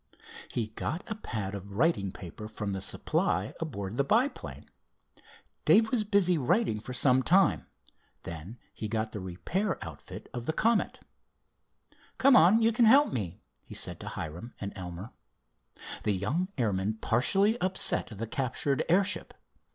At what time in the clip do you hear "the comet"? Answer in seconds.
10.47-11.01